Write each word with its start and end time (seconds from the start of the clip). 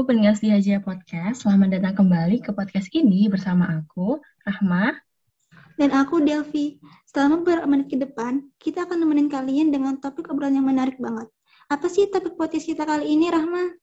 pendengar 0.00 0.32
Setia 0.32 0.80
Podcast, 0.80 1.44
selamat 1.44 1.76
datang 1.76 1.94
kembali 2.00 2.40
ke 2.40 2.56
podcast 2.56 2.88
ini 2.96 3.28
bersama 3.28 3.68
aku, 3.68 4.16
Rahma. 4.48 4.96
Dan 5.76 5.92
aku, 5.92 6.24
Delvi. 6.24 6.80
Selama 7.04 7.44
beberapa 7.44 7.68
menit 7.68 7.92
ke 7.92 8.00
depan, 8.00 8.48
kita 8.56 8.88
akan 8.88 9.04
nemenin 9.04 9.28
kalian 9.28 9.68
dengan 9.68 10.00
topik 10.00 10.32
obrolan 10.32 10.56
yang 10.56 10.64
menarik 10.64 10.96
banget. 10.96 11.28
Apa 11.68 11.92
sih 11.92 12.08
topik 12.08 12.40
podcast 12.40 12.64
kita 12.64 12.88
kali 12.88 13.12
ini, 13.12 13.28
Rahma? 13.28 13.76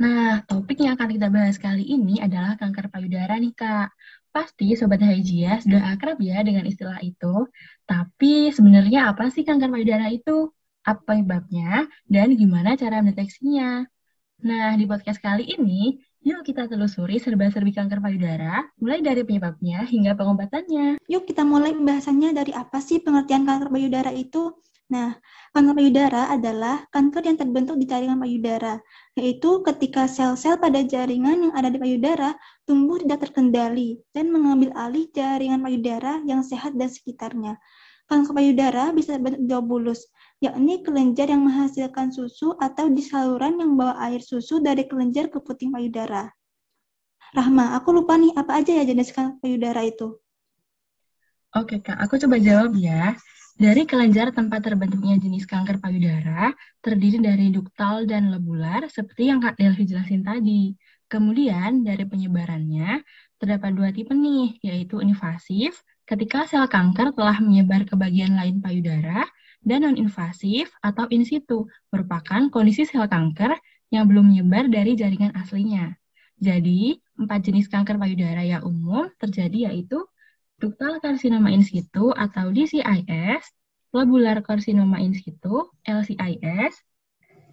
Nah, 0.00 0.40
topik 0.48 0.80
yang 0.80 0.96
akan 0.96 1.08
kita 1.12 1.28
bahas 1.28 1.60
kali 1.60 1.84
ini 1.84 2.16
adalah 2.24 2.56
kanker 2.56 2.88
payudara 2.88 3.36
nih, 3.36 3.52
Kak. 3.52 3.92
Pasti 4.32 4.72
Sobat 4.80 5.04
Hajia 5.04 5.60
sudah 5.60 5.92
akrab 5.92 6.16
ya 6.24 6.40
dengan 6.40 6.64
istilah 6.64 6.96
itu. 7.04 7.44
Tapi 7.84 8.48
sebenarnya 8.56 9.12
apa 9.12 9.28
sih 9.28 9.44
kanker 9.44 9.68
payudara 9.68 10.08
itu? 10.08 10.48
Apa 10.88 11.04
penyebabnya? 11.04 11.84
Dan 12.08 12.32
gimana 12.32 12.80
cara 12.80 13.04
mendeteksinya? 13.04 13.84
Nah, 14.38 14.78
di 14.78 14.86
podcast 14.86 15.18
kali 15.18 15.50
ini, 15.50 15.98
yuk 16.22 16.46
kita 16.46 16.70
telusuri 16.70 17.18
serba-serbi 17.18 17.74
kanker 17.74 17.98
payudara, 17.98 18.70
mulai 18.78 19.02
dari 19.02 19.26
penyebabnya 19.26 19.82
hingga 19.82 20.14
pengobatannya. 20.14 21.02
Yuk 21.10 21.26
kita 21.26 21.42
mulai 21.42 21.74
pembahasannya 21.74 22.30
dari 22.30 22.54
apa 22.54 22.78
sih 22.78 23.02
pengertian 23.02 23.42
kanker 23.42 23.66
payudara 23.66 24.14
itu? 24.14 24.54
Nah, 24.94 25.18
kanker 25.58 25.74
payudara 25.74 26.30
adalah 26.30 26.86
kanker 26.94 27.26
yang 27.26 27.34
terbentuk 27.34 27.82
di 27.82 27.90
jaringan 27.90 28.22
payudara, 28.22 28.78
yaitu 29.18 29.58
ketika 29.66 30.06
sel-sel 30.06 30.54
pada 30.54 30.86
jaringan 30.86 31.50
yang 31.50 31.52
ada 31.58 31.74
di 31.74 31.82
payudara 31.82 32.38
tumbuh 32.62 33.02
tidak 33.02 33.26
terkendali 33.26 33.98
dan 34.14 34.30
mengambil 34.30 34.70
alih 34.78 35.10
jaringan 35.10 35.58
payudara 35.66 36.22
yang 36.22 36.46
sehat 36.46 36.78
dan 36.78 36.86
sekitarnya. 36.86 37.58
Kanker 38.08 38.32
payudara 38.32 38.88
bisa 38.96 39.20
berbentuk 39.20 39.44
globulus, 39.44 40.08
yakni 40.40 40.80
kelenjar 40.80 41.28
yang 41.28 41.44
menghasilkan 41.44 42.08
susu 42.08 42.56
atau 42.56 42.88
di 42.88 43.04
saluran 43.04 43.60
yang 43.60 43.76
bawa 43.76 44.00
air 44.08 44.24
susu 44.24 44.64
dari 44.64 44.88
kelenjar 44.88 45.28
ke 45.28 45.36
puting 45.44 45.68
payudara. 45.68 46.32
Rahma, 47.36 47.76
aku 47.76 47.92
lupa 47.92 48.16
nih, 48.16 48.32
apa 48.32 48.64
aja 48.64 48.72
ya 48.80 48.88
jenis 48.88 49.12
kanker 49.12 49.44
payudara 49.44 49.84
itu? 49.84 50.16
Oke 51.52 51.84
Kak, 51.84 52.00
aku 52.00 52.16
coba 52.16 52.40
jawab 52.40 52.72
ya. 52.80 53.12
Dari 53.58 53.84
kelenjar 53.84 54.32
tempat 54.32 54.64
terbentuknya 54.64 55.20
jenis 55.20 55.44
kanker 55.44 55.76
payudara, 55.76 56.56
terdiri 56.80 57.20
dari 57.20 57.52
duktal 57.52 58.08
dan 58.08 58.32
lobular, 58.32 58.88
seperti 58.88 59.28
yang 59.28 59.44
Kak 59.44 59.60
Delvi 59.60 59.84
jelasin 59.84 60.24
tadi. 60.24 60.72
Kemudian, 61.10 61.84
dari 61.84 62.08
penyebarannya, 62.08 63.04
terdapat 63.36 63.70
dua 63.76 63.92
tipe 63.92 64.16
nih, 64.16 64.56
yaitu 64.64 65.02
invasif, 65.04 65.84
ketika 66.08 66.48
sel 66.48 66.64
kanker 66.64 67.12
telah 67.12 67.36
menyebar 67.44 67.84
ke 67.84 67.92
bagian 67.92 68.32
lain 68.32 68.64
payudara, 68.64 69.28
dan 69.60 69.84
non-invasif 69.84 70.72
atau 70.80 71.04
in 71.12 71.28
situ 71.28 71.68
merupakan 71.92 72.48
kondisi 72.48 72.88
sel 72.88 73.04
kanker 73.04 73.52
yang 73.92 74.08
belum 74.08 74.32
menyebar 74.32 74.72
dari 74.72 74.96
jaringan 74.96 75.36
aslinya. 75.36 75.92
Jadi, 76.40 76.96
empat 77.18 77.40
jenis 77.44 77.68
kanker 77.68 78.00
payudara 78.00 78.40
yang 78.46 78.64
umum 78.64 79.10
terjadi 79.20 79.68
yaitu 79.68 80.00
ductal 80.56 81.02
carcinoma 81.02 81.52
in 81.52 81.66
situ 81.66 82.14
atau 82.14 82.54
DCIS, 82.54 83.44
lobular 83.92 84.40
carcinoma 84.40 85.02
in 85.02 85.12
situ, 85.12 85.68
LCIS, 85.84 86.72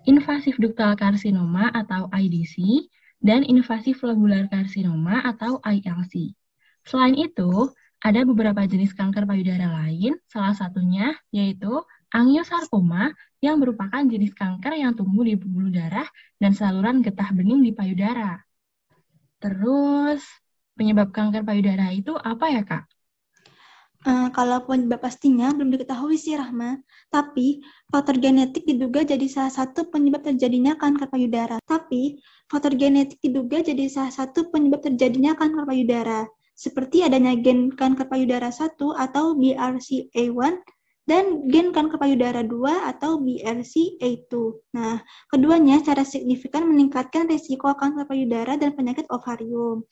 invasif 0.05 0.55
ductal 0.61 0.93
carcinoma 0.95 1.73
atau 1.73 2.07
IDC, 2.13 2.87
dan 3.25 3.41
invasif 3.41 4.05
lobular 4.05 4.45
carcinoma 4.53 5.25
atau 5.25 5.57
ILC. 5.65 6.37
Selain 6.85 7.17
itu, 7.17 7.73
ada 8.05 8.21
beberapa 8.21 8.61
jenis 8.69 8.93
kanker 8.93 9.25
payudara 9.25 9.65
lain, 9.81 10.13
salah 10.29 10.53
satunya 10.53 11.17
yaitu 11.33 11.73
angiosarkoma 12.13 13.09
yang 13.41 13.57
merupakan 13.57 14.05
jenis 14.05 14.37
kanker 14.37 14.77
yang 14.77 14.93
tumbuh 14.93 15.25
di 15.25 15.33
pembuluh 15.33 15.73
darah 15.73 16.05
dan 16.37 16.53
saluran 16.53 17.01
getah 17.01 17.33
bening 17.33 17.65
di 17.65 17.73
payudara. 17.73 18.45
Terus, 19.41 20.21
penyebab 20.77 21.09
kanker 21.09 21.41
payudara 21.41 21.89
itu 21.89 22.13
apa 22.13 22.45
ya, 22.53 22.61
Kak? 22.61 22.85
Uh, 24.05 24.29
kalau 24.37 24.61
penyebab 24.69 25.01
pastinya 25.01 25.49
belum 25.49 25.73
diketahui 25.73 26.13
sih, 26.13 26.37
Rahma. 26.37 26.77
Tapi, 27.09 27.65
faktor 27.89 28.21
genetik 28.21 28.69
diduga 28.69 29.01
jadi 29.01 29.25
salah 29.25 29.49
satu 29.49 29.89
penyebab 29.89 30.21
terjadinya 30.21 30.77
kanker 30.77 31.09
payudara. 31.09 31.57
Tapi, 31.65 32.21
faktor 32.45 32.77
genetik 32.77 33.17
diduga 33.17 33.65
jadi 33.65 33.89
salah 33.89 34.13
satu 34.13 34.53
penyebab 34.53 34.85
terjadinya 34.85 35.33
kanker 35.33 35.65
payudara. 35.65 36.29
Seperti 36.55 37.03
adanya 37.03 37.35
gen 37.35 37.75
kanker 37.75 38.07
payudara 38.07 38.47
1 38.47 38.79
atau 38.79 39.35
BRCA1 39.35 40.55
dan 41.05 41.45
gen 41.53 41.69
kanker 41.69 42.01
payudara 42.01 42.41
2 42.41 42.89
atau 42.89 43.21
BRCA2. 43.21 44.33
Nah, 44.73 45.03
keduanya 45.29 45.77
secara 45.77 46.01
signifikan 46.01 46.65
meningkatkan 46.65 47.29
risiko 47.29 47.69
kanker 47.77 48.09
payudara 48.09 48.57
dan 48.57 48.73
penyakit 48.73 49.05
ovarium. 49.13 49.85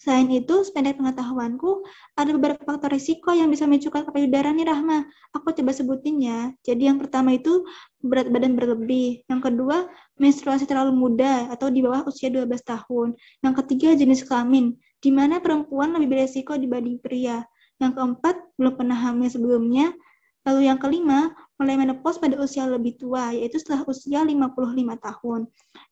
Selain 0.00 0.24
itu, 0.32 0.64
sependek 0.64 0.96
pengetahuanku, 0.96 1.84
ada 2.16 2.32
beberapa 2.32 2.64
faktor 2.64 2.88
risiko 2.88 3.36
yang 3.36 3.52
bisa 3.52 3.68
memicu 3.68 3.92
kanker 3.92 4.16
payudara 4.16 4.48
nih, 4.48 4.64
Rahma. 4.64 5.04
Aku 5.36 5.52
coba 5.52 5.76
sebutin 5.76 6.24
ya. 6.24 6.48
Jadi 6.64 6.88
yang 6.88 6.96
pertama 6.96 7.36
itu 7.36 7.68
berat 8.00 8.32
badan 8.32 8.56
berlebih. 8.56 9.20
Yang 9.28 9.52
kedua, 9.52 9.92
menstruasi 10.16 10.64
terlalu 10.64 10.96
muda 10.96 11.52
atau 11.52 11.68
di 11.68 11.84
bawah 11.84 12.08
usia 12.08 12.32
12 12.32 12.48
tahun. 12.64 13.12
Yang 13.44 13.54
ketiga, 13.60 13.92
jenis 13.92 14.24
kelamin, 14.24 14.72
di 15.00 15.10
mana 15.10 15.40
perempuan 15.40 15.96
lebih 15.96 16.12
beresiko 16.12 16.54
dibanding 16.54 17.00
pria. 17.00 17.40
Yang 17.80 17.96
keempat, 17.96 18.36
belum 18.60 18.76
pernah 18.76 18.96
hamil 18.96 19.32
sebelumnya. 19.32 19.96
Lalu 20.44 20.72
yang 20.72 20.80
kelima, 20.80 21.32
mulai 21.60 21.76
menopause 21.76 22.16
pada 22.16 22.40
usia 22.40 22.64
lebih 22.64 22.96
tua, 22.96 23.32
yaitu 23.32 23.60
setelah 23.60 23.84
usia 23.88 24.24
55 24.24 24.56
tahun. 24.96 25.40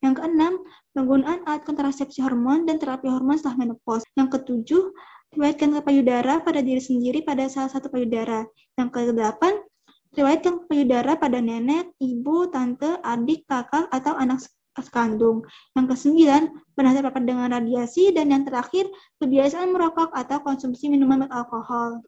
Yang 0.01 0.13
keenam, 0.21 0.53
penggunaan 0.97 1.45
alat 1.45 1.61
kontrasepsi 1.65 2.21
hormon 2.25 2.65
dan 2.65 2.81
terapi 2.81 3.05
hormon 3.09 3.37
setelah 3.37 3.61
menopause. 3.65 4.05
Yang 4.17 4.41
ketujuh, 4.41 4.83
riwayat 5.37 5.57
kanker 5.61 5.85
payudara 5.85 6.41
pada 6.41 6.65
diri 6.65 6.81
sendiri 6.81 7.21
pada 7.21 7.45
salah 7.45 7.69
satu 7.69 7.93
payudara. 7.93 8.49
Yang 8.73 8.89
kedelapan, 8.89 9.53
riwayat 10.17 10.41
kanker 10.41 10.65
payudara 10.65 11.13
pada 11.21 11.37
nenek, 11.37 11.93
ibu, 12.01 12.49
tante, 12.49 12.97
adik, 13.05 13.45
kakak, 13.45 13.85
atau 13.93 14.17
anak 14.17 14.41
kandung. 14.87 15.43
Yang 15.75 15.85
kesembilan, 15.91 16.43
pernah 16.71 16.95
terpapar 16.95 17.19
dengan 17.27 17.51
radiasi. 17.51 18.15
Dan 18.15 18.31
yang 18.31 18.47
terakhir, 18.47 18.87
kebiasaan 19.19 19.75
merokok 19.75 20.15
atau 20.15 20.39
konsumsi 20.39 20.87
minuman 20.87 21.27
beralkohol. 21.27 21.99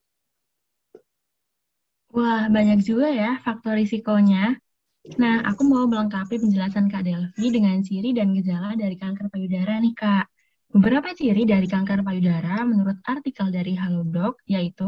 Wah, 2.16 2.48
banyak 2.48 2.80
juga 2.84 3.12
ya 3.12 3.40
faktor 3.44 3.76
risikonya. 3.76 4.56
Nah, 5.20 5.44
aku 5.48 5.68
mau 5.68 5.88
melengkapi 5.90 6.38
penjelasan 6.38 6.88
Kak 6.88 7.04
Delvi 7.04 7.48
dengan 7.52 7.82
ciri 7.84 8.14
dan 8.16 8.32
gejala 8.38 8.78
dari 8.80 8.96
kanker 8.96 9.28
payudara 9.28 9.80
nih, 9.82 9.96
Kak. 9.98 10.26
Beberapa 10.72 11.12
ciri 11.12 11.44
dari 11.44 11.68
kanker 11.68 12.00
payudara 12.00 12.64
menurut 12.64 12.96
artikel 13.04 13.52
dari 13.52 13.76
Halodoc 13.76 14.40
yaitu 14.48 14.88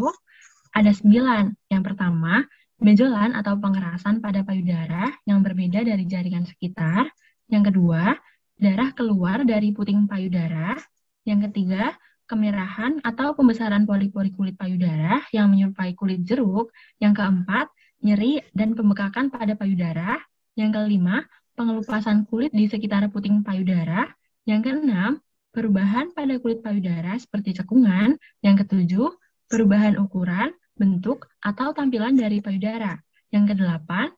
ada 0.71 0.91
sembilan. 0.95 1.51
Yang 1.67 1.83
pertama, 1.91 2.39
benjolan 2.79 3.35
atau 3.35 3.59
pengerasan 3.59 4.19
pada 4.23 4.43
payudara 4.47 5.11
yang 5.27 5.43
berbeda 5.43 5.83
dari 5.83 6.03
jaringan 6.07 6.47
sekitar. 6.47 7.07
Yang 7.51 7.73
kedua, 7.73 8.15
darah 8.59 8.89
keluar 8.95 9.43
dari 9.43 9.75
puting 9.75 10.07
payudara. 10.07 10.77
Yang 11.23 11.49
ketiga, 11.49 11.95
kemerahan 12.27 13.03
atau 13.03 13.35
pembesaran 13.35 13.83
pori-pori 13.83 14.31
kulit 14.31 14.55
payudara 14.55 15.23
yang 15.35 15.51
menyerupai 15.51 15.93
kulit 15.93 16.23
jeruk. 16.23 16.71
Yang 16.99 17.23
keempat, 17.23 17.67
nyeri 18.03 18.43
dan 18.55 18.75
pembekakan 18.75 19.31
pada 19.31 19.53
payudara. 19.55 20.19
Yang 20.55 20.71
kelima, 20.79 21.25
pengelupasan 21.57 22.25
kulit 22.29 22.51
di 22.53 22.67
sekitar 22.67 23.05
puting 23.11 23.43
payudara. 23.43 24.07
Yang 24.43 24.71
keenam, 24.71 25.11
perubahan 25.53 26.11
pada 26.11 26.35
kulit 26.39 26.63
payudara 26.63 27.15
seperti 27.19 27.55
cekungan. 27.59 28.19
Yang 28.43 28.65
ketujuh, 28.67 29.09
perubahan 29.47 29.99
ukuran, 30.01 30.51
bentuk, 30.73 31.29
atau 31.43 31.71
tampilan 31.71 32.17
dari 32.17 32.41
payudara. 32.41 32.97
Yang 33.29 33.55
kedelapan, 33.55 34.09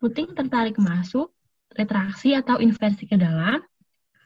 puting 0.00 0.32
tertarik 0.36 0.76
masuk, 0.76 1.32
retraksi 1.76 2.36
atau 2.36 2.60
inversi 2.60 3.04
ke 3.08 3.16
dalam. 3.16 3.60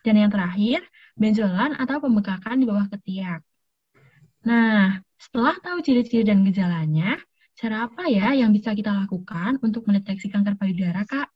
Dan 0.07 0.23
yang 0.23 0.31
terakhir, 0.31 0.87
benjolan 1.19 1.75
atau 1.75 1.99
pembekakan 1.99 2.63
di 2.63 2.67
bawah 2.69 2.87
ketiak. 2.93 3.43
Nah, 4.47 5.03
setelah 5.19 5.59
tahu 5.59 5.83
ciri-ciri 5.83 6.23
dan 6.23 6.47
gejalanya, 6.47 7.19
cara 7.59 7.91
apa 7.91 8.07
ya 8.07 8.31
yang 8.37 8.55
bisa 8.55 8.71
kita 8.77 8.95
lakukan 8.95 9.59
untuk 9.65 9.83
mendeteksi 9.91 10.31
kanker 10.31 10.55
payudara, 10.55 11.03
Kak? 11.03 11.27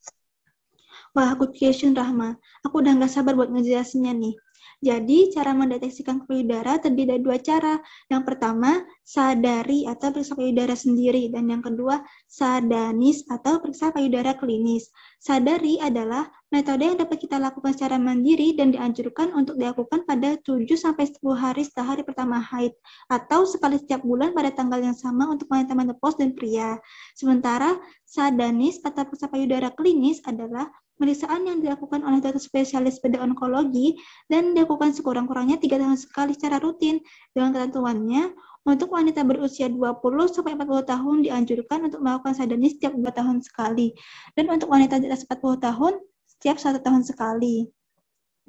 Wah, 1.11 1.35
good 1.35 1.51
question, 1.59 1.91
Rahma. 1.91 2.39
Aku 2.63 2.79
udah 2.79 2.95
nggak 2.95 3.11
sabar 3.11 3.35
buat 3.35 3.51
ngejelasinnya 3.51 4.15
nih. 4.15 4.35
Jadi, 4.81 5.29
cara 5.37 5.53
mendeteksi 5.53 6.01
kanker 6.01 6.25
payudara 6.25 6.81
terdiri 6.81 7.13
dari 7.17 7.21
dua 7.21 7.37
cara. 7.37 7.77
Yang 8.09 8.23
pertama, 8.33 8.81
sadari 9.05 9.85
atau 9.85 10.09
periksa 10.09 10.33
payudara 10.33 10.73
sendiri. 10.73 11.29
Dan 11.29 11.53
yang 11.53 11.61
kedua, 11.61 12.01
sadanis 12.25 13.29
atau 13.29 13.61
periksa 13.61 13.93
payudara 13.93 14.33
klinis. 14.41 14.89
Sadari 15.21 15.77
adalah 15.77 16.33
Metode 16.51 16.83
yang 16.83 16.99
dapat 16.99 17.23
kita 17.23 17.39
lakukan 17.39 17.79
secara 17.79 17.95
mandiri 17.95 18.59
dan 18.59 18.75
dianjurkan 18.75 19.31
untuk 19.39 19.55
dilakukan 19.55 20.03
pada 20.03 20.35
7-10 20.43 21.23
hari 21.39 21.63
setelah 21.63 21.95
hari 21.95 22.03
pertama 22.03 22.43
haid, 22.43 22.75
atau 23.07 23.47
sekali 23.47 23.79
setiap 23.79 24.03
bulan 24.03 24.35
pada 24.35 24.51
tanggal 24.51 24.83
yang 24.83 24.99
sama 24.99 25.31
untuk 25.31 25.47
wanita 25.47 25.79
menopause 25.79 26.19
dan 26.19 26.35
pria. 26.35 26.75
Sementara 27.15 27.79
sadanis 28.03 28.83
atau 28.83 29.07
periksa 29.07 29.31
payudara 29.31 29.71
klinis 29.79 30.19
adalah 30.27 30.67
pemeriksaan 31.01 31.49
yang 31.49 31.65
dilakukan 31.65 32.05
oleh 32.05 32.21
dokter 32.21 32.45
spesialis 32.45 33.01
pada 33.01 33.25
onkologi 33.25 33.97
dan 34.29 34.53
dilakukan 34.53 34.93
sekurang-kurangnya 34.93 35.57
tiga 35.57 35.81
tahun 35.81 35.97
sekali 35.97 36.37
secara 36.37 36.61
rutin 36.61 37.01
dengan 37.33 37.57
ketentuannya 37.57 38.37
untuk 38.69 38.93
wanita 38.93 39.25
berusia 39.25 39.73
20 39.73 39.97
sampai 40.29 40.53
40 40.53 40.85
tahun 40.85 41.17
dianjurkan 41.25 41.89
untuk 41.89 42.05
melakukan 42.05 42.37
sadanis 42.37 42.77
setiap 42.77 42.93
2 42.93 43.09
tahun 43.17 43.41
sekali 43.41 43.97
dan 44.37 44.53
untuk 44.53 44.69
wanita 44.69 45.01
di 45.01 45.09
atas 45.09 45.25
40 45.25 45.65
tahun 45.65 45.93
setiap 46.29 46.61
satu 46.61 46.79
tahun 46.85 47.01
sekali. 47.01 47.73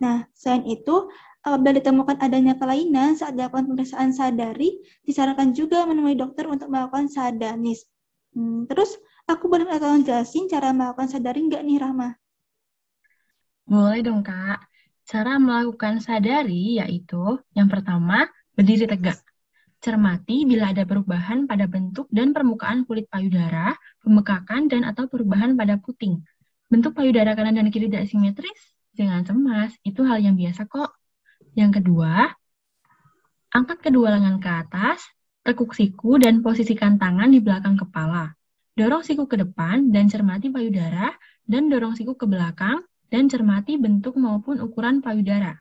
Nah, 0.03 0.27
selain 0.35 0.65
itu, 0.67 1.07
apabila 1.45 1.77
ditemukan 1.77 2.17
adanya 2.19 2.57
kelainan 2.57 3.15
saat 3.15 3.37
dilakukan 3.37 3.69
pemeriksaan 3.69 4.11
sadari, 4.11 4.81
disarankan 5.05 5.53
juga 5.53 5.85
menemui 5.85 6.17
dokter 6.17 6.49
untuk 6.49 6.67
melakukan 6.67 7.07
sadanis. 7.07 7.85
Hmm, 8.33 8.65
terus, 8.65 8.97
aku 9.29 9.45
boleh 9.51 9.67
tolong 9.77 10.01
jelasin 10.01 10.49
cara 10.49 10.73
melakukan 10.73 11.11
sadari 11.11 11.45
nggak 11.45 11.61
nih, 11.61 11.77
Rahma? 11.77 12.20
Boleh 13.71 14.03
dong, 14.03 14.19
Kak. 14.19 14.67
Cara 15.07 15.39
melakukan 15.39 16.03
sadari 16.03 16.75
yaitu, 16.83 17.39
yang 17.55 17.71
pertama, 17.71 18.27
berdiri 18.51 18.83
tegak. 18.83 19.23
Cermati 19.79 20.43
bila 20.43 20.75
ada 20.75 20.83
perubahan 20.83 21.47
pada 21.47 21.71
bentuk 21.71 22.11
dan 22.11 22.35
permukaan 22.35 22.83
kulit 22.83 23.07
payudara, 23.07 23.71
pembekakan, 24.03 24.67
dan 24.67 24.83
atau 24.83 25.07
perubahan 25.07 25.55
pada 25.55 25.79
puting. 25.79 26.19
Bentuk 26.67 26.99
payudara 26.99 27.31
kanan 27.31 27.63
dan 27.63 27.71
kiri 27.71 27.87
tidak 27.87 28.11
simetris? 28.11 28.59
Jangan 28.99 29.23
cemas, 29.23 29.71
itu 29.87 30.03
hal 30.03 30.19
yang 30.19 30.35
biasa 30.35 30.67
kok. 30.67 30.91
Yang 31.55 31.79
kedua, 31.79 32.27
angkat 33.55 33.87
kedua 33.87 34.19
lengan 34.19 34.43
ke 34.43 34.51
atas, 34.51 34.99
tekuk 35.47 35.71
siku 35.79 36.19
dan 36.19 36.43
posisikan 36.43 36.99
tangan 36.99 37.31
di 37.31 37.39
belakang 37.39 37.79
kepala. 37.79 38.35
Dorong 38.75 39.07
siku 39.07 39.31
ke 39.31 39.39
depan 39.39 39.95
dan 39.95 40.11
cermati 40.11 40.51
payudara, 40.51 41.07
dan 41.47 41.71
dorong 41.71 41.95
siku 41.95 42.19
ke 42.19 42.27
belakang 42.27 42.83
dan 43.11 43.27
cermati 43.27 43.75
bentuk 43.75 44.15
maupun 44.15 44.63
ukuran 44.63 45.03
payudara. 45.03 45.59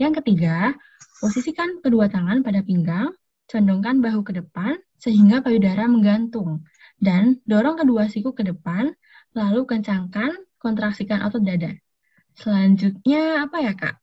Yang 0.00 0.24
ketiga, 0.24 0.72
posisikan 1.20 1.84
kedua 1.84 2.08
tangan 2.08 2.40
pada 2.40 2.64
pinggang, 2.64 3.12
condongkan 3.44 4.00
bahu 4.00 4.24
ke 4.24 4.32
depan 4.40 4.80
sehingga 4.96 5.44
payudara 5.44 5.84
menggantung, 5.86 6.64
dan 6.98 7.38
dorong 7.46 7.78
kedua 7.78 8.08
siku 8.10 8.32
ke 8.34 8.42
depan 8.42 8.90
lalu 9.36 9.68
kencangkan, 9.68 10.34
kontraksikan 10.58 11.22
otot 11.22 11.44
dada. 11.44 11.76
Selanjutnya 12.34 13.46
apa 13.46 13.56
ya, 13.62 13.72
Kak? 13.76 13.94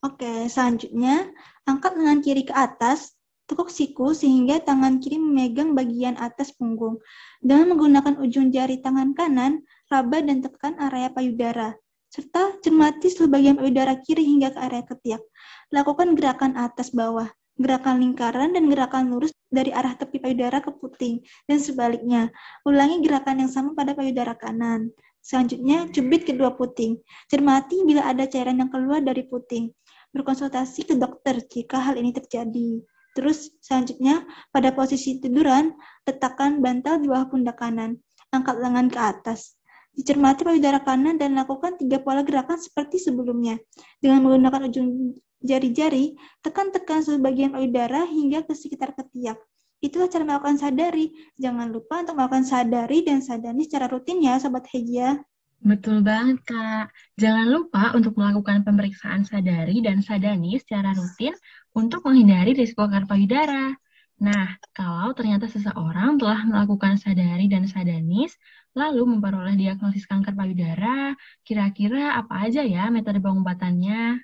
Oke, 0.00 0.48
selanjutnya 0.48 1.28
angkat 1.68 1.92
lengan 1.96 2.20
kiri 2.24 2.48
ke 2.48 2.54
atas, 2.56 3.12
tekuk 3.50 3.66
siku 3.66 4.14
sehingga 4.14 4.62
tangan 4.62 5.02
kiri 5.02 5.18
memegang 5.18 5.74
bagian 5.74 6.14
atas 6.22 6.54
punggung. 6.54 7.02
Dengan 7.42 7.74
menggunakan 7.74 8.22
ujung 8.22 8.54
jari 8.54 8.78
tangan 8.78 9.10
kanan, 9.18 9.66
raba 9.90 10.22
dan 10.22 10.38
tekan 10.38 10.78
area 10.78 11.10
payudara, 11.10 11.74
serta 12.14 12.62
cermati 12.62 13.10
seluruh 13.10 13.34
bagian 13.34 13.58
payudara 13.58 13.98
kiri 13.98 14.22
hingga 14.22 14.54
ke 14.54 14.58
area 14.62 14.82
ketiak. 14.86 15.22
Lakukan 15.74 16.14
gerakan 16.14 16.54
atas 16.54 16.94
bawah, 16.94 17.26
gerakan 17.58 17.98
lingkaran 17.98 18.54
dan 18.54 18.70
gerakan 18.70 19.10
lurus 19.10 19.34
dari 19.50 19.74
arah 19.74 19.98
tepi 19.98 20.22
payudara 20.22 20.62
ke 20.62 20.70
puting, 20.70 21.18
dan 21.50 21.58
sebaliknya. 21.58 22.30
Ulangi 22.62 23.02
gerakan 23.02 23.42
yang 23.42 23.50
sama 23.50 23.74
pada 23.74 23.98
payudara 23.98 24.38
kanan. 24.38 24.94
Selanjutnya, 25.20 25.90
cubit 25.90 26.24
kedua 26.24 26.54
puting. 26.54 26.96
Cermati 27.26 27.82
bila 27.82 28.06
ada 28.06 28.24
cairan 28.24 28.62
yang 28.62 28.70
keluar 28.70 29.02
dari 29.02 29.26
puting. 29.26 29.68
Berkonsultasi 30.14 30.86
ke 30.86 30.94
dokter 30.96 31.42
jika 31.44 31.76
hal 31.76 31.98
ini 32.00 32.14
terjadi. 32.14 32.80
Terus 33.16 33.50
selanjutnya, 33.58 34.22
pada 34.54 34.70
posisi 34.70 35.18
tiduran, 35.18 35.74
letakkan 36.06 36.62
bantal 36.62 37.02
di 37.02 37.10
bawah 37.10 37.26
pundak 37.26 37.58
kanan. 37.58 37.98
Angkat 38.30 38.56
lengan 38.62 38.86
ke 38.86 39.00
atas. 39.00 39.58
Dicermati 39.90 40.46
payudara 40.46 40.78
kanan 40.86 41.18
dan 41.18 41.34
lakukan 41.34 41.74
tiga 41.74 41.98
pola 41.98 42.22
gerakan 42.22 42.62
seperti 42.62 43.02
sebelumnya. 43.02 43.58
Dengan 43.98 44.22
menggunakan 44.22 44.70
ujung 44.70 45.18
jari-jari, 45.42 46.14
tekan-tekan 46.46 47.02
seluruh 47.02 47.26
bagian 47.26 47.50
payudara 47.50 48.06
hingga 48.06 48.46
ke 48.46 48.54
sekitar 48.54 48.94
ketiak. 48.94 49.40
Itulah 49.80 50.06
cara 50.12 50.22
melakukan 50.28 50.60
sadari. 50.60 51.10
Jangan 51.40 51.72
lupa 51.72 52.04
untuk 52.04 52.14
melakukan 52.14 52.44
sadari 52.46 53.02
dan 53.02 53.24
sadani 53.24 53.64
secara 53.66 53.88
rutin 53.88 54.20
ya, 54.20 54.36
Sobat 54.36 54.68
Hejia. 54.70 55.18
Betul 55.60 56.00
banget, 56.00 56.40
Kak. 56.48 56.88
Jangan 57.20 57.46
lupa 57.52 57.92
untuk 57.92 58.16
melakukan 58.16 58.64
pemeriksaan 58.64 59.28
sadari 59.28 59.84
dan 59.84 60.00
sadani 60.00 60.56
secara 60.56 60.96
rutin 60.96 61.36
untuk 61.76 62.00
menghindari 62.08 62.56
risiko 62.56 62.88
payudara. 62.88 63.76
Nah, 64.20 64.56
kalau 64.76 65.12
ternyata 65.12 65.48
seseorang 65.48 66.16
telah 66.20 66.44
melakukan 66.48 66.96
sadari 66.96 67.48
dan 67.48 67.68
sadanis, 67.68 68.36
lalu 68.72 69.04
memperoleh 69.16 69.56
diagnosis 69.56 70.04
kanker 70.08 70.32
payudara, 70.32 71.16
kira-kira 71.44 72.16
apa 72.16 72.48
aja 72.48 72.60
ya 72.64 72.88
metode 72.88 73.20
pengobatannya? 73.20 74.20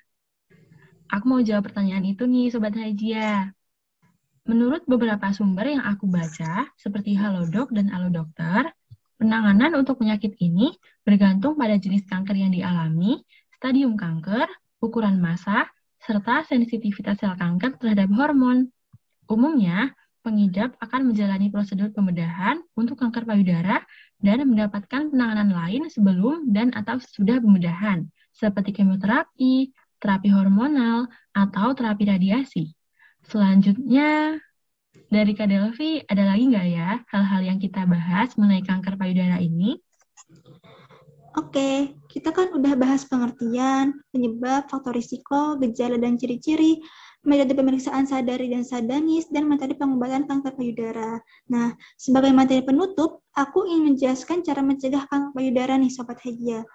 Aku 1.09 1.25
mau 1.25 1.41
jawab 1.41 1.69
pertanyaan 1.69 2.05
itu 2.05 2.29
nih, 2.29 2.49
Sobat 2.53 2.77
Hajia. 2.77 3.53
Menurut 4.45 4.85
beberapa 4.85 5.33
sumber 5.33 5.69
yang 5.69 5.83
aku 5.83 6.05
baca, 6.05 6.69
seperti 6.77 7.17
Halodoc 7.17 7.73
dan 7.73 7.89
Alodokter, 7.89 8.76
penanganan 9.17 9.73
untuk 9.77 9.99
penyakit 9.99 10.37
ini 10.39 10.73
bergantung 11.01 11.57
pada 11.57 11.75
jenis 11.75 12.05
kanker 12.05 12.37
yang 12.37 12.53
dialami, 12.53 13.21
stadium 13.57 13.97
kanker, 13.97 14.45
ukuran 14.79 15.17
massa, 15.17 15.65
serta 16.01 16.45
sensitivitas 16.45 17.19
sel 17.19 17.33
kanker 17.35 17.75
terhadap 17.81 18.07
hormon. 18.13 18.69
Umumnya, 19.27 19.91
pengidap 20.23 20.77
akan 20.79 21.11
menjalani 21.11 21.51
prosedur 21.51 21.91
pembedahan 21.91 22.61
untuk 22.77 22.99
kanker 23.01 23.27
payudara 23.27 23.83
dan 24.21 24.43
mendapatkan 24.47 25.11
penanganan 25.11 25.51
lain 25.51 25.87
sebelum 25.87 26.51
dan 26.53 26.71
atau 26.77 27.01
sesudah 27.01 27.41
pembedahan, 27.41 28.07
seperti 28.31 28.75
kemoterapi, 28.77 29.73
terapi 29.97 30.29
hormonal, 30.29 31.09
atau 31.33 31.73
terapi 31.73 32.03
radiasi. 32.07 32.77
Selanjutnya, 33.27 34.39
dari 35.07 35.31
Kak 35.31 35.47
Delvi, 35.47 36.03
ada 36.03 36.23
lagi 36.27 36.43
nggak 36.51 36.67
ya 36.67 36.99
hal-hal 37.15 37.41
yang 37.43 37.59
kita 37.63 37.87
bahas 37.87 38.35
mengenai 38.35 38.63
kanker 38.63 38.99
payudara 38.99 39.39
ini? 39.39 39.79
Oke, 41.37 41.93
kita 42.09 42.33
kan 42.33 42.49
udah 42.51 42.73
bahas 42.73 43.05
pengertian, 43.05 43.93
penyebab, 44.09 44.67
faktor 44.67 44.97
risiko, 44.97 45.55
gejala 45.61 46.01
dan 46.01 46.17
ciri-ciri, 46.17 46.81
metode 47.21 47.53
pemeriksaan 47.53 48.09
sadari 48.09 48.49
dan 48.49 48.65
sadanis, 48.65 49.29
dan 49.29 49.45
metode 49.45 49.77
pengobatan 49.77 50.25
kanker 50.25 50.57
payudara. 50.57 51.21
Nah, 51.47 51.77
sebagai 51.93 52.33
materi 52.33 52.65
penutup, 52.65 53.21
aku 53.37 53.69
ingin 53.69 53.93
menjelaskan 53.93 54.41
cara 54.41 54.65
mencegah 54.65 55.05
kanker 55.07 55.31
payudara 55.37 55.77
nih, 55.77 55.93
Sobat 55.93 56.19
Hejia 56.25 56.65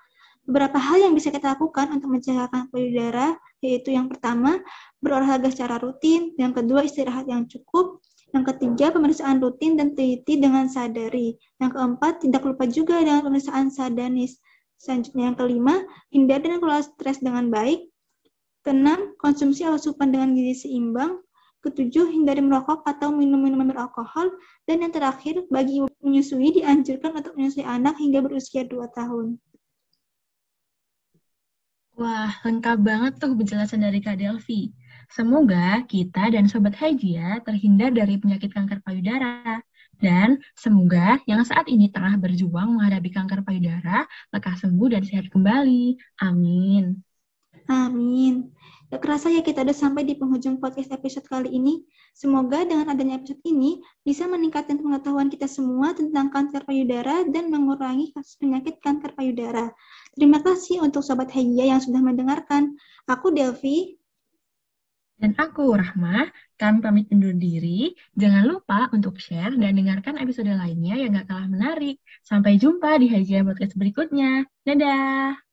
beberapa 0.42 0.74
hal 0.74 0.98
yang 1.06 1.14
bisa 1.14 1.30
kita 1.30 1.54
lakukan 1.54 1.94
untuk 1.94 2.18
mencegah 2.18 2.50
kanker 2.50 2.70
payudara, 2.74 3.38
yaitu 3.62 3.94
yang 3.94 4.10
pertama, 4.10 4.58
berolahraga 4.98 5.50
secara 5.54 5.78
rutin, 5.78 6.34
yang 6.34 6.50
kedua, 6.50 6.82
istirahat 6.82 7.30
yang 7.30 7.46
cukup, 7.46 8.02
yang 8.32 8.44
ketiga, 8.48 8.88
pemeriksaan 8.96 9.44
rutin 9.44 9.76
dan 9.76 9.92
teliti 9.92 10.40
dengan 10.40 10.64
sadari. 10.64 11.36
Yang 11.60 11.76
keempat, 11.76 12.24
tidak 12.24 12.42
lupa 12.48 12.64
juga 12.64 12.96
dengan 13.04 13.20
pemeriksaan 13.28 13.68
sadanis. 13.68 14.40
Selanjutnya 14.80 15.30
yang 15.30 15.36
kelima, 15.36 15.84
hindari 16.08 16.48
dan 16.48 16.58
kelola 16.58 16.80
stres 16.80 17.20
dengan 17.20 17.52
baik. 17.52 17.92
Keenam, 18.64 19.12
konsumsi 19.20 19.68
asupan 19.68 20.10
dengan 20.10 20.32
gizi 20.32 20.66
seimbang. 20.66 21.20
Ketujuh, 21.62 22.10
hindari 22.10 22.42
merokok 22.42 22.82
atau 22.88 23.12
minum 23.12 23.38
minuman 23.38 23.68
beralkohol. 23.68 24.32
Dan 24.64 24.82
yang 24.82 24.90
terakhir, 24.96 25.46
bagi 25.52 25.84
menyusui 26.02 26.56
dianjurkan 26.56 27.12
untuk 27.14 27.36
menyusui 27.36 27.62
anak 27.62 28.00
hingga 28.00 28.24
berusia 28.24 28.64
2 28.66 28.82
tahun. 28.96 29.38
Wah, 32.00 32.32
lengkap 32.42 32.78
banget 32.80 33.12
tuh 33.20 33.36
penjelasan 33.36 33.84
dari 33.84 34.00
Kak 34.00 34.16
Delvi. 34.16 34.72
Semoga 35.12 35.84
kita 35.84 36.32
dan 36.32 36.48
Sobat 36.48 36.72
Hajia 36.80 37.44
terhindar 37.44 37.92
dari 37.92 38.16
penyakit 38.16 38.48
kanker 38.48 38.80
payudara. 38.80 39.60
Dan 40.00 40.40
semoga 40.56 41.20
yang 41.28 41.44
saat 41.44 41.68
ini 41.68 41.92
tengah 41.92 42.16
berjuang 42.16 42.74
menghadapi 42.74 43.12
kanker 43.12 43.44
payudara 43.44 44.08
lekas 44.32 44.64
sembuh 44.64 44.88
dan 44.88 45.04
sehat 45.04 45.28
kembali. 45.28 46.00
Amin. 46.24 47.04
Amin. 47.70 48.50
Gak 48.88 49.04
kerasa 49.04 49.32
ya 49.32 49.40
kita 49.40 49.62
udah 49.62 49.76
sampai 49.76 50.04
di 50.04 50.16
penghujung 50.16 50.58
podcast 50.58 50.90
episode 50.90 51.28
kali 51.28 51.52
ini. 51.54 51.84
Semoga 52.16 52.64
dengan 52.64 52.92
adanya 52.92 53.20
episode 53.20 53.40
ini 53.44 53.80
bisa 54.04 54.24
meningkatkan 54.28 54.80
pengetahuan 54.80 55.28
kita 55.28 55.48
semua 55.48 55.92
tentang 55.92 56.28
kanker 56.28 56.64
payudara 56.64 57.24
dan 57.28 57.48
mengurangi 57.52 58.12
kasus 58.16 58.36
penyakit 58.36 58.80
kanker 58.80 59.16
payudara. 59.16 59.72
Terima 60.16 60.40
kasih 60.40 60.84
untuk 60.84 61.00
Sobat 61.04 61.32
Hajia 61.32 61.72
yang 61.76 61.80
sudah 61.80 62.00
mendengarkan. 62.00 62.76
Aku 63.08 63.32
Delvi. 63.32 64.01
Dan 65.22 65.38
aku, 65.38 65.78
Rahma, 65.78 66.26
kami 66.58 66.82
pamit 66.82 67.06
undur 67.14 67.30
diri. 67.38 67.94
Jangan 68.18 68.42
lupa 68.42 68.90
untuk 68.90 69.22
share 69.22 69.54
dan 69.54 69.78
dengarkan 69.78 70.18
episode 70.18 70.50
lainnya 70.50 70.98
yang 70.98 71.14
gak 71.14 71.30
kalah 71.30 71.46
menarik. 71.46 72.02
Sampai 72.26 72.58
jumpa 72.58 72.98
di 72.98 73.06
Hajian 73.06 73.46
Podcast 73.46 73.78
berikutnya. 73.78 74.50
Dadah! 74.66 75.51